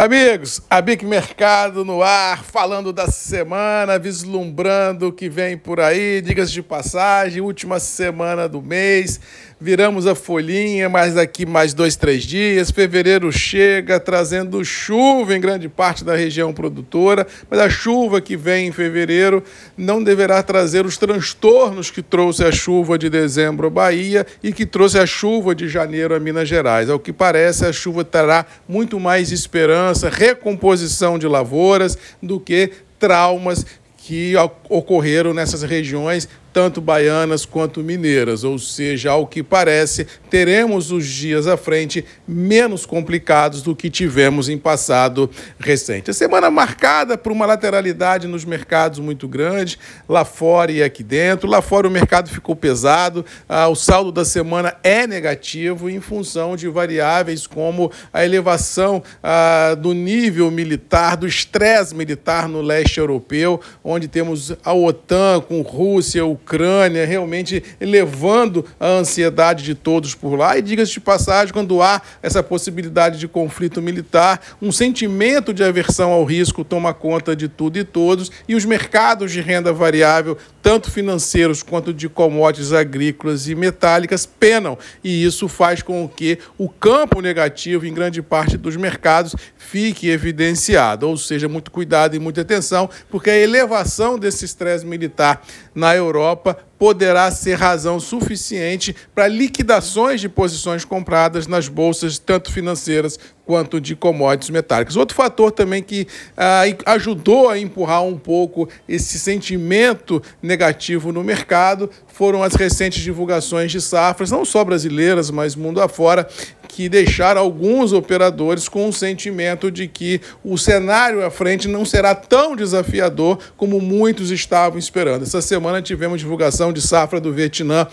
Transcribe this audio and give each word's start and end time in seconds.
Amigos, 0.00 0.62
a 0.70 0.80
Bic 0.80 1.04
Mercado 1.04 1.84
no 1.84 2.02
ar, 2.02 2.42
falando 2.42 2.90
da 2.90 3.08
semana, 3.08 3.98
vislumbrando 3.98 5.08
o 5.08 5.12
que 5.12 5.28
vem 5.28 5.58
por 5.58 5.78
aí, 5.78 6.22
digas 6.22 6.50
de 6.50 6.62
passagem, 6.62 7.42
última 7.42 7.78
semana 7.78 8.48
do 8.48 8.62
mês, 8.62 9.20
viramos 9.60 10.06
a 10.06 10.14
folhinha, 10.14 10.88
mas 10.88 11.12
daqui 11.12 11.44
mais 11.44 11.74
dois, 11.74 11.96
três 11.96 12.24
dias, 12.24 12.70
fevereiro 12.70 13.30
chega 13.30 14.00
trazendo 14.00 14.64
chuva 14.64 15.36
em 15.36 15.40
grande 15.40 15.68
parte 15.68 16.02
da 16.02 16.16
região 16.16 16.50
produtora, 16.50 17.26
mas 17.50 17.60
a 17.60 17.68
chuva 17.68 18.22
que 18.22 18.38
vem 18.38 18.68
em 18.68 18.72
fevereiro 18.72 19.44
não 19.76 20.02
deverá 20.02 20.42
trazer 20.42 20.86
os 20.86 20.96
transtornos 20.96 21.90
que 21.90 22.00
trouxe 22.00 22.42
a 22.42 22.50
chuva 22.50 22.96
de 22.96 23.10
dezembro 23.10 23.66
à 23.66 23.70
Bahia 23.70 24.26
e 24.42 24.50
que 24.50 24.64
trouxe 24.64 24.98
a 24.98 25.04
chuva 25.04 25.54
de 25.54 25.68
janeiro 25.68 26.14
a 26.14 26.18
Minas 26.18 26.48
Gerais. 26.48 26.88
Ao 26.88 26.98
que 26.98 27.12
parece, 27.12 27.66
a 27.66 27.72
chuva 27.72 28.02
terá 28.02 28.46
muito 28.66 28.98
mais 28.98 29.30
esperança 29.30 29.89
recomposição 30.08 31.18
de 31.18 31.26
lavouras, 31.26 31.96
do 32.22 32.38
que 32.38 32.72
traumas 32.98 33.64
que 34.10 34.34
ocorreram 34.68 35.32
nessas 35.32 35.62
regiões 35.62 36.28
tanto 36.52 36.80
baianas 36.80 37.44
quanto 37.44 37.82
mineiras, 37.82 38.44
ou 38.44 38.58
seja, 38.58 39.10
ao 39.10 39.26
que 39.26 39.42
parece, 39.42 40.06
teremos 40.28 40.90
os 40.90 41.06
dias 41.06 41.46
à 41.46 41.56
frente 41.56 42.04
menos 42.26 42.84
complicados 42.84 43.62
do 43.62 43.74
que 43.74 43.88
tivemos 43.88 44.48
em 44.48 44.58
passado 44.58 45.30
recente. 45.58 46.10
A 46.10 46.14
semana 46.14 46.50
marcada 46.50 47.16
por 47.16 47.30
uma 47.30 47.46
lateralidade 47.46 48.26
nos 48.26 48.44
mercados 48.44 48.98
muito 48.98 49.28
grande, 49.28 49.78
lá 50.08 50.24
fora 50.24 50.72
e 50.72 50.82
aqui 50.82 51.02
dentro. 51.02 51.48
Lá 51.48 51.62
fora 51.62 51.86
o 51.86 51.90
mercado 51.90 52.28
ficou 52.28 52.56
pesado, 52.56 53.24
ah, 53.48 53.68
o 53.68 53.74
saldo 53.74 54.10
da 54.10 54.24
semana 54.24 54.76
é 54.82 55.06
negativo 55.06 55.88
em 55.88 56.00
função 56.00 56.56
de 56.56 56.68
variáveis 56.68 57.46
como 57.46 57.92
a 58.12 58.24
elevação 58.24 59.02
ah, 59.22 59.76
do 59.78 59.92
nível 59.92 60.50
militar, 60.50 61.16
do 61.16 61.26
estresse 61.26 61.94
militar 61.94 62.48
no 62.48 62.60
leste 62.60 62.98
europeu, 62.98 63.60
onde 63.84 63.99
temos 64.08 64.52
a 64.64 64.72
OTAN 64.72 65.40
com 65.40 65.60
Rússia, 65.62 66.24
Ucrânia, 66.24 67.04
realmente 67.04 67.62
levando 67.80 68.64
a 68.78 68.86
ansiedade 68.86 69.64
de 69.64 69.74
todos 69.74 70.14
por 70.14 70.36
lá. 70.36 70.56
E 70.56 70.62
diga-se 70.62 70.92
de 70.92 71.00
passagem, 71.00 71.52
quando 71.52 71.82
há 71.82 72.00
essa 72.22 72.42
possibilidade 72.42 73.18
de 73.18 73.28
conflito 73.28 73.80
militar, 73.82 74.40
um 74.60 74.72
sentimento 74.72 75.52
de 75.52 75.64
aversão 75.64 76.10
ao 76.10 76.24
risco 76.24 76.64
toma 76.64 76.92
conta 76.94 77.34
de 77.34 77.48
tudo 77.48 77.78
e 77.78 77.84
todos, 77.84 78.30
e 78.48 78.54
os 78.54 78.64
mercados 78.64 79.32
de 79.32 79.40
renda 79.40 79.72
variável, 79.72 80.36
tanto 80.62 80.90
financeiros 80.90 81.62
quanto 81.62 81.92
de 81.92 82.08
commodities 82.08 82.72
agrícolas 82.72 83.48
e 83.48 83.54
metálicas, 83.54 84.26
penam. 84.26 84.76
E 85.02 85.24
isso 85.24 85.48
faz 85.48 85.82
com 85.82 86.08
que 86.08 86.38
o 86.58 86.68
campo 86.68 87.20
negativo 87.20 87.86
em 87.86 87.94
grande 87.94 88.22
parte 88.22 88.56
dos 88.56 88.76
mercados 88.76 89.34
fique 89.56 90.08
evidenciado. 90.08 91.08
Ou 91.08 91.16
seja, 91.16 91.48
muito 91.48 91.70
cuidado 91.70 92.14
e 92.14 92.18
muita 92.18 92.42
atenção, 92.42 92.88
porque 93.08 93.30
a 93.30 93.38
elevação 93.38 93.79
desse 94.18 94.44
estresse 94.44 94.86
militar 94.86 95.42
na 95.74 95.94
Europa 95.94 96.56
poderá 96.80 97.30
ser 97.30 97.56
razão 97.56 98.00
suficiente 98.00 98.96
para 99.14 99.28
liquidações 99.28 100.18
de 100.18 100.30
posições 100.30 100.82
compradas 100.82 101.46
nas 101.46 101.68
bolsas, 101.68 102.18
tanto 102.18 102.50
financeiras 102.50 103.18
quanto 103.44 103.78
de 103.78 103.94
commodities 103.94 104.48
metálicas. 104.48 104.96
Outro 104.96 105.14
fator 105.14 105.50
também 105.50 105.82
que 105.82 106.06
ah, 106.36 106.62
ajudou 106.86 107.50
a 107.50 107.58
empurrar 107.58 108.02
um 108.02 108.16
pouco 108.16 108.66
esse 108.88 109.18
sentimento 109.18 110.22
negativo 110.42 111.12
no 111.12 111.22
mercado 111.22 111.90
foram 112.06 112.42
as 112.42 112.54
recentes 112.54 113.02
divulgações 113.02 113.70
de 113.70 113.80
safras, 113.80 114.30
não 114.30 114.44
só 114.44 114.64
brasileiras, 114.64 115.30
mas 115.30 115.54
mundo 115.54 115.82
afora, 115.82 116.26
que 116.70 116.88
deixaram 116.88 117.40
alguns 117.40 117.92
operadores 117.92 118.68
com 118.68 118.88
o 118.88 118.92
sentimento 118.92 119.68
de 119.70 119.88
que 119.88 120.20
o 120.44 120.56
cenário 120.56 121.24
à 121.24 121.30
frente 121.30 121.66
não 121.66 121.84
será 121.84 122.14
tão 122.14 122.54
desafiador 122.54 123.38
como 123.56 123.80
muitos 123.80 124.30
estavam 124.30 124.78
esperando. 124.78 125.24
Essa 125.24 125.42
semana 125.42 125.82
tivemos 125.82 126.20
divulgação 126.20 126.72
de 126.72 126.80
safra 126.80 127.20
do 127.20 127.32
Vietnã, 127.32 127.88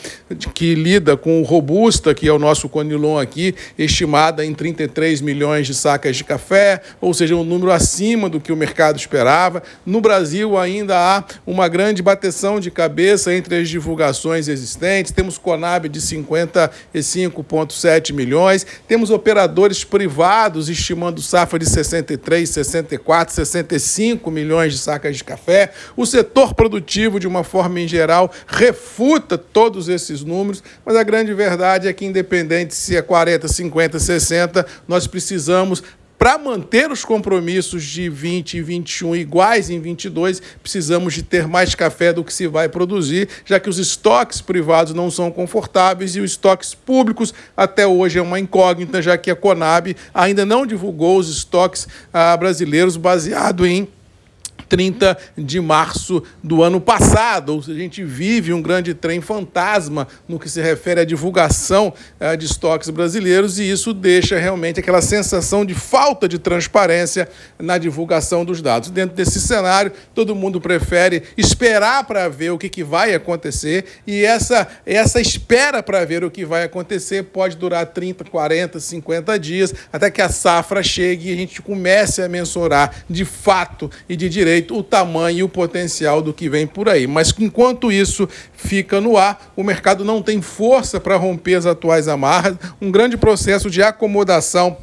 que 0.53 0.75
lida 0.75 1.17
com 1.17 1.41
o 1.41 1.43
Robusta, 1.43 2.13
que 2.13 2.27
é 2.27 2.31
o 2.31 2.37
nosso 2.37 2.69
Conilon 2.69 3.17
aqui, 3.17 3.55
estimada 3.77 4.45
em 4.45 4.53
33 4.53 5.21
milhões 5.21 5.65
de 5.65 5.73
sacas 5.73 6.15
de 6.15 6.23
café, 6.23 6.81
ou 7.01 7.11
seja, 7.13 7.35
um 7.35 7.43
número 7.43 7.71
acima 7.71 8.29
do 8.29 8.39
que 8.39 8.51
o 8.51 8.55
mercado 8.55 8.97
esperava. 8.97 9.63
No 9.85 10.01
Brasil 10.01 10.57
ainda 10.57 10.97
há 10.97 11.23
uma 11.45 11.67
grande 11.67 12.03
bateção 12.03 12.59
de 12.59 12.69
cabeça 12.69 13.33
entre 13.33 13.55
as 13.55 13.69
divulgações 13.69 14.47
existentes. 14.47 15.11
Temos 15.11 15.39
Conab 15.39 15.89
de 15.89 15.99
55,7 15.99 18.13
milhões, 18.13 18.66
temos 18.87 19.09
operadores 19.09 19.83
privados 19.83 20.69
estimando 20.69 21.21
safra 21.21 21.59
de 21.59 21.69
63, 21.69 22.49
64, 22.49 23.33
65 23.33 24.29
milhões 24.31 24.73
de 24.73 24.79
sacas 24.79 25.17
de 25.17 25.23
café. 25.23 25.71
O 25.95 26.05
setor 26.05 26.53
produtivo, 26.53 27.19
de 27.19 27.27
uma 27.27 27.43
forma 27.43 27.79
em 27.79 27.87
geral, 27.87 28.31
refuta 28.47 29.37
todos 29.37 29.89
esses 29.89 30.23
números, 30.23 30.63
mas 30.85 30.95
a 30.95 31.03
grande 31.03 31.33
verdade 31.33 31.87
é 31.87 31.93
que, 31.93 32.05
independente 32.05 32.75
se 32.75 32.95
é 32.95 33.01
40, 33.01 33.47
50, 33.47 33.99
60, 33.99 34.65
nós 34.87 35.07
precisamos 35.07 35.83
para 36.17 36.37
manter 36.37 36.91
os 36.91 37.05
compromissos 37.05 37.83
de 37.83 38.09
20 38.09 38.57
e 38.57 38.61
21 38.61 39.15
iguais 39.15 39.69
em 39.69 39.79
22, 39.79 40.41
precisamos 40.61 41.13
de 41.13 41.21
ter 41.21 41.47
mais 41.47 41.75
café 41.75 42.11
do 42.11 42.23
que 42.23 42.33
se 42.33 42.47
vai 42.47 42.67
produzir, 42.67 43.29
já 43.45 43.59
que 43.59 43.69
os 43.69 43.77
estoques 43.77 44.41
privados 44.41 44.93
não 44.93 45.11
são 45.11 45.31
confortáveis 45.31 46.15
e 46.15 46.19
os 46.19 46.31
estoques 46.31 46.73
públicos 46.73 47.33
até 47.55 47.85
hoje 47.85 48.17
é 48.17 48.21
uma 48.21 48.39
incógnita, 48.39 49.01
já 49.01 49.17
que 49.17 49.29
a 49.29 49.35
Conab 49.35 49.95
ainda 50.13 50.45
não 50.45 50.65
divulgou 50.65 51.17
os 51.17 51.29
estoques 51.29 51.87
ah, 52.11 52.35
brasileiros 52.35 52.97
baseado 52.97 53.65
em 53.65 53.87
30 54.67 55.17
de 55.37 55.59
março 55.59 56.23
do 56.43 56.61
ano 56.63 56.79
passado. 56.79 57.53
Ou 57.53 57.61
seja, 57.61 57.77
a 57.77 57.81
gente 57.81 58.03
vive 58.03 58.53
um 58.53 58.61
grande 58.61 58.93
trem 58.93 59.21
fantasma 59.21 60.07
no 60.27 60.39
que 60.39 60.49
se 60.49 60.61
refere 60.61 61.01
à 61.01 61.05
divulgação 61.05 61.93
eh, 62.19 62.35
de 62.35 62.45
estoques 62.45 62.89
brasileiros, 62.89 63.59
e 63.59 63.69
isso 63.69 63.93
deixa 63.93 64.37
realmente 64.37 64.79
aquela 64.79 65.01
sensação 65.01 65.65
de 65.65 65.73
falta 65.73 66.27
de 66.27 66.39
transparência 66.39 67.29
na 67.59 67.77
divulgação 67.77 68.43
dos 68.43 68.61
dados. 68.61 68.89
Dentro 68.89 69.15
desse 69.15 69.39
cenário, 69.39 69.91
todo 70.13 70.35
mundo 70.35 70.59
prefere 70.59 71.23
esperar 71.37 72.03
para 72.05 72.27
ver 72.27 72.51
o 72.51 72.57
que, 72.57 72.69
que 72.69 72.83
vai 72.83 73.13
acontecer, 73.13 73.85
e 74.05 74.23
essa, 74.23 74.67
essa 74.85 75.21
espera 75.21 75.81
para 75.81 76.03
ver 76.05 76.23
o 76.23 76.31
que 76.31 76.45
vai 76.45 76.63
acontecer 76.63 77.23
pode 77.23 77.55
durar 77.57 77.85
30, 77.85 78.25
40, 78.25 78.79
50 78.79 79.39
dias, 79.39 79.73
até 79.91 80.09
que 80.09 80.21
a 80.21 80.29
safra 80.29 80.83
chegue 80.83 81.29
e 81.29 81.33
a 81.33 81.35
gente 81.35 81.61
comece 81.61 82.21
a 82.21 82.29
mensurar 82.29 83.03
de 83.09 83.25
fato 83.25 83.89
e 84.07 84.15
de 84.15 84.29
direito 84.29 84.46
o 84.71 84.83
tamanho 84.83 85.39
e 85.39 85.43
o 85.43 85.49
potencial 85.49 86.21
do 86.21 86.33
que 86.33 86.49
vem 86.49 86.65
por 86.65 86.89
aí. 86.89 87.07
Mas 87.07 87.33
enquanto 87.39 87.91
isso 87.91 88.27
fica 88.53 89.01
no 89.01 89.17
ar, 89.17 89.51
o 89.55 89.63
mercado 89.63 90.05
não 90.05 90.21
tem 90.21 90.41
força 90.41 90.99
para 90.99 91.15
romper 91.15 91.55
as 91.55 91.65
atuais 91.65 92.07
amarras, 92.07 92.55
um 92.81 92.91
grande 92.91 93.17
processo 93.17 93.69
de 93.69 93.81
acomodação 93.81 94.77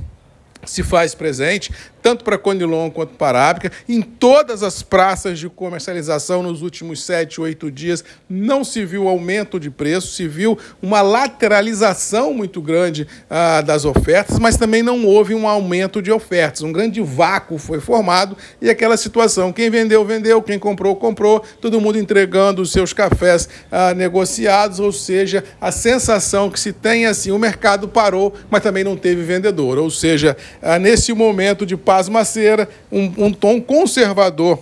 se 0.67 0.83
faz 0.83 1.15
presente, 1.15 1.71
tanto 2.05 2.23
para 2.23 2.37
Conilon 2.37 2.91
quanto 2.91 3.15
para 3.15 3.39
Arábica. 3.39 3.73
Em 3.89 4.03
todas 4.03 4.63
as 4.63 4.83
praças 4.83 5.39
de 5.39 5.49
comercialização 5.49 6.43
nos 6.43 6.61
últimos 6.61 7.03
sete, 7.03 7.41
oito 7.41 7.71
dias, 7.71 8.05
não 8.29 8.63
se 8.63 8.85
viu 8.85 9.09
aumento 9.09 9.59
de 9.59 9.71
preço, 9.71 10.09
se 10.09 10.29
viu 10.29 10.59
uma 10.83 11.01
lateralização 11.01 12.35
muito 12.35 12.61
grande 12.61 13.09
ah, 13.31 13.63
das 13.63 13.87
ofertas, 13.87 14.39
mas 14.39 14.59
também 14.59 14.83
não 14.83 15.07
houve 15.07 15.35
um 15.35 15.49
aumento 15.49 16.03
de 16.03 16.13
ofertas. 16.13 16.61
Um 16.61 16.73
grande 16.73 17.01
vácuo 17.01 17.57
foi 17.57 17.81
formado 17.81 18.37
e 18.61 18.69
aquela 18.69 18.99
situação: 18.99 19.51
quem 19.51 19.71
vendeu, 19.71 20.05
vendeu, 20.05 20.43
quem 20.43 20.59
comprou, 20.59 20.95
comprou, 20.97 21.43
todo 21.59 21.81
mundo 21.81 21.99
entregando 21.99 22.61
os 22.61 22.71
seus 22.71 22.93
cafés 22.93 23.49
ah, 23.73 23.95
negociados, 23.95 24.79
ou 24.79 24.93
seja, 24.93 25.43
a 25.59 25.73
sensação 25.73 26.51
que 26.51 26.61
se 26.61 26.71
tem 26.71 27.07
assim: 27.07 27.31
o 27.31 27.39
mercado 27.39 27.89
parou, 27.89 28.35
mas 28.51 28.63
também 28.63 28.85
não 28.85 28.95
teve 28.95 29.23
vendedor. 29.23 29.79
Ou 29.79 29.89
seja, 29.91 30.37
ah, 30.61 30.79
nesse 30.79 31.11
momento 31.15 31.65
de 31.65 31.79
pasmaceira, 31.95 32.69
um, 32.91 33.27
um 33.27 33.33
tom 33.33 33.61
conservador 33.61 34.59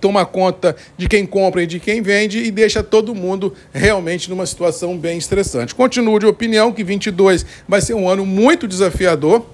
toma 0.00 0.24
conta 0.24 0.76
de 0.96 1.08
quem 1.08 1.26
compra 1.26 1.64
e 1.64 1.66
de 1.66 1.80
quem 1.80 2.00
vende 2.00 2.38
e 2.38 2.52
deixa 2.52 2.84
todo 2.84 3.12
mundo 3.16 3.52
realmente 3.72 4.30
numa 4.30 4.46
situação 4.46 4.96
bem 4.96 5.18
estressante. 5.18 5.74
Continuo 5.74 6.20
de 6.20 6.26
opinião 6.26 6.72
que 6.72 6.84
22 6.84 7.44
vai 7.66 7.80
ser 7.80 7.94
um 7.94 8.08
ano 8.08 8.24
muito 8.24 8.68
desafiador 8.68 9.44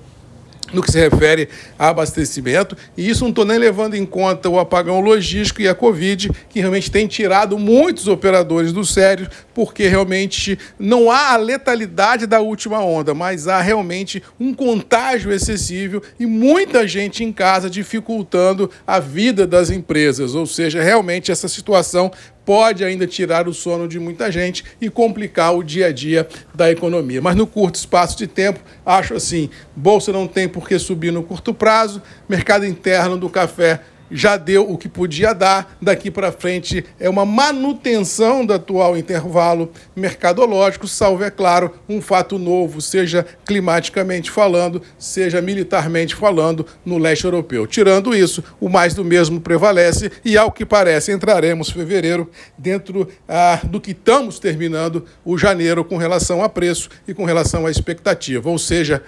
no 0.72 0.82
que 0.82 0.90
se 0.90 0.98
refere 0.98 1.48
a 1.78 1.88
abastecimento, 1.88 2.76
e 2.96 3.08
isso 3.08 3.22
não 3.22 3.30
estou 3.30 3.44
nem 3.44 3.58
levando 3.58 3.94
em 3.94 4.06
conta 4.06 4.48
o 4.48 4.58
apagão 4.58 5.00
logístico 5.00 5.60
e 5.62 5.68
a 5.68 5.74
Covid, 5.74 6.30
que 6.48 6.60
realmente 6.60 6.90
tem 6.90 7.06
tirado 7.06 7.58
muitos 7.58 8.08
operadores 8.08 8.72
do 8.72 8.84
sério, 8.84 9.28
porque 9.54 9.86
realmente 9.86 10.58
não 10.78 11.10
há 11.10 11.32
a 11.32 11.36
letalidade 11.36 12.26
da 12.26 12.40
última 12.40 12.82
onda, 12.82 13.14
mas 13.14 13.46
há 13.46 13.60
realmente 13.60 14.22
um 14.38 14.52
contágio 14.52 15.32
excessivo 15.32 16.02
e 16.18 16.26
muita 16.26 16.86
gente 16.88 17.22
em 17.22 17.32
casa 17.32 17.70
dificultando 17.70 18.70
a 18.86 18.98
vida 18.98 19.46
das 19.46 19.70
empresas. 19.70 20.34
Ou 20.34 20.46
seja, 20.46 20.82
realmente 20.82 21.30
essa 21.30 21.48
situação 21.48 22.10
pode 22.44 22.84
ainda 22.84 23.06
tirar 23.06 23.48
o 23.48 23.54
sono 23.54 23.88
de 23.88 23.98
muita 23.98 24.30
gente 24.30 24.64
e 24.80 24.90
complicar 24.90 25.54
o 25.54 25.62
dia 25.62 25.86
a 25.86 25.92
dia 25.92 26.28
da 26.54 26.70
economia. 26.70 27.22
Mas 27.22 27.36
no 27.36 27.46
curto 27.46 27.76
espaço 27.76 28.16
de 28.18 28.26
tempo, 28.26 28.60
acho 28.84 29.14
assim, 29.14 29.48
bolsa 29.74 30.12
não 30.12 30.26
tem 30.26 30.48
por 30.48 30.68
que 30.68 30.78
subir 30.78 31.12
no 31.12 31.22
curto 31.22 31.54
prazo, 31.54 32.02
mercado 32.28 32.66
interno 32.66 33.16
do 33.16 33.28
café 33.28 33.80
já 34.14 34.36
deu 34.36 34.70
o 34.70 34.78
que 34.78 34.88
podia 34.88 35.34
dar. 35.34 35.76
Daqui 35.82 36.10
para 36.10 36.30
frente 36.30 36.84
é 37.00 37.10
uma 37.10 37.26
manutenção 37.26 38.46
do 38.46 38.54
atual 38.54 38.96
intervalo 38.96 39.72
mercadológico, 39.96 40.86
salvo, 40.86 41.24
é 41.24 41.30
claro, 41.30 41.72
um 41.88 42.00
fato 42.00 42.38
novo, 42.38 42.80
seja 42.80 43.26
climaticamente 43.44 44.30
falando, 44.30 44.80
seja 44.96 45.42
militarmente 45.42 46.14
falando, 46.14 46.64
no 46.86 46.96
leste 46.96 47.24
europeu. 47.24 47.66
Tirando 47.66 48.14
isso, 48.14 48.42
o 48.60 48.68
mais 48.68 48.94
do 48.94 49.04
mesmo 49.04 49.40
prevalece 49.40 50.12
e, 50.24 50.38
ao 50.38 50.52
que 50.52 50.64
parece, 50.64 51.12
entraremos 51.12 51.68
em 51.68 51.72
fevereiro 51.72 52.30
dentro 52.56 53.08
ah, 53.28 53.60
do 53.64 53.80
que 53.80 53.90
estamos 53.90 54.38
terminando 54.38 55.04
o 55.24 55.36
janeiro 55.36 55.84
com 55.84 55.96
relação 55.96 56.42
a 56.42 56.48
preço 56.48 56.88
e 57.08 57.12
com 57.12 57.24
relação 57.24 57.66
à 57.66 57.70
expectativa. 57.70 58.48
Ou 58.48 58.58
seja, 58.58 59.02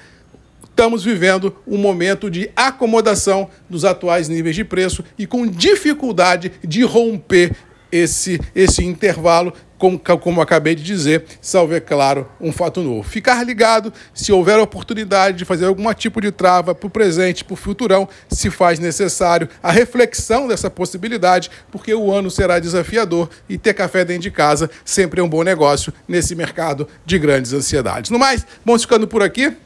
estamos 0.77 1.03
vivendo 1.03 1.57
um 1.67 1.79
momento 1.79 2.31
de 2.31 2.51
acomodação 2.55 3.49
dos 3.69 3.83
atuais 3.83 4.29
níveis 4.29 4.55
de 4.55 4.63
preço 4.63 5.03
e 5.19 5.27
com 5.27 5.47
dificuldade 5.47 6.53
de 6.63 6.83
romper 6.83 7.57
esse, 7.91 8.39
esse 8.55 8.85
intervalo, 8.85 9.55
como, 9.79 9.99
como 9.99 10.43
acabei 10.43 10.75
de 10.75 10.83
dizer, 10.83 11.25
salve, 11.41 11.77
é 11.77 11.81
claro, 11.81 12.29
um 12.39 12.53
fato 12.53 12.83
novo. 12.83 13.03
Ficar 13.09 13.43
ligado, 13.43 13.91
se 14.13 14.31
houver 14.31 14.59
oportunidade 14.59 15.39
de 15.39 15.47
fazer 15.47 15.65
algum 15.65 15.91
tipo 15.95 16.21
de 16.21 16.31
trava 16.31 16.75
para 16.75 16.87
o 16.87 16.91
presente, 16.91 17.43
para 17.43 17.55
o 17.55 17.57
futurão, 17.57 18.07
se 18.29 18.51
faz 18.51 18.79
necessário 18.79 19.49
a 19.63 19.73
reflexão 19.73 20.47
dessa 20.47 20.69
possibilidade, 20.69 21.51
porque 21.73 21.95
o 21.95 22.13
ano 22.13 22.31
será 22.31 22.59
desafiador 22.59 23.31
e 23.49 23.57
ter 23.57 23.73
café 23.73 24.05
dentro 24.05 24.25
de 24.25 24.31
casa 24.31 24.69
sempre 24.85 25.21
é 25.21 25.25
um 25.25 25.29
bom 25.29 25.43
negócio 25.43 25.91
nesse 26.07 26.35
mercado 26.35 26.87
de 27.07 27.19
grandes 27.19 27.55
ansiedades. 27.55 28.11
No 28.11 28.19
mais, 28.19 28.47
vamos 28.63 28.83
ficando 28.83 29.09
por 29.09 29.23
aqui. 29.23 29.57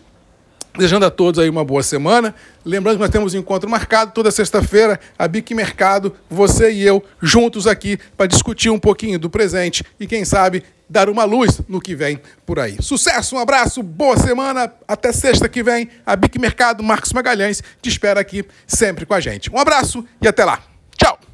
Desejando 0.80 1.04
a 1.04 1.10
todos 1.10 1.38
aí 1.38 1.50
uma 1.50 1.62
boa 1.62 1.82
semana. 1.82 2.34
Lembrando 2.64 2.96
que 2.96 3.02
nós 3.02 3.10
temos 3.10 3.34
um 3.34 3.38
encontro 3.38 3.68
marcado 3.68 4.12
toda 4.12 4.30
sexta-feira, 4.30 4.98
a 5.18 5.28
Bic 5.28 5.54
Mercado, 5.54 6.16
você 6.26 6.72
e 6.72 6.82
eu, 6.82 7.04
juntos 7.20 7.66
aqui 7.66 7.98
para 8.16 8.24
discutir 8.24 8.70
um 8.70 8.78
pouquinho 8.78 9.18
do 9.18 9.28
presente 9.28 9.84
e, 10.00 10.06
quem 10.06 10.24
sabe, 10.24 10.62
dar 10.88 11.10
uma 11.10 11.24
luz 11.24 11.60
no 11.68 11.82
que 11.82 11.94
vem 11.94 12.18
por 12.46 12.58
aí. 12.58 12.78
Sucesso, 12.80 13.36
um 13.36 13.38
abraço, 13.38 13.82
boa 13.82 14.16
semana, 14.16 14.72
até 14.88 15.12
sexta 15.12 15.50
que 15.50 15.62
vem. 15.62 15.90
A 16.06 16.16
Bic 16.16 16.38
Mercado, 16.38 16.82
Marcos 16.82 17.12
Magalhães, 17.12 17.62
te 17.82 17.90
espera 17.90 18.18
aqui 18.18 18.42
sempre 18.66 19.04
com 19.04 19.12
a 19.12 19.20
gente. 19.20 19.52
Um 19.52 19.58
abraço 19.58 20.02
e 20.22 20.26
até 20.26 20.46
lá. 20.46 20.60
Tchau! 20.96 21.29